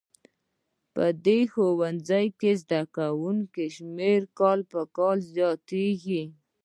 په 0.93 1.05
دې 1.25 1.39
ښوونځي 1.51 2.25
کې 2.39 2.51
د 2.55 2.59
زده 2.61 2.81
کوونکو 2.95 3.61
شمېر 3.75 4.19
کال 4.39 4.59
په 4.71 4.81
کال 4.97 5.17
زیاتیږي 5.35 6.23